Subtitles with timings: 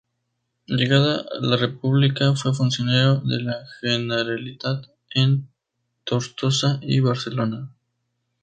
[0.65, 5.47] Llegada la República, fue funcionario de la Generalitat en
[6.05, 7.71] Tortosa y en Barcelona.